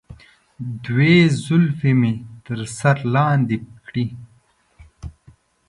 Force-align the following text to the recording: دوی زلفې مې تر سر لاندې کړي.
دوی 0.85 1.15
زلفې 1.43 1.91
مې 1.99 2.13
تر 2.45 2.59
سر 2.77 2.97
لاندې 3.13 3.57
کړي. 3.85 4.05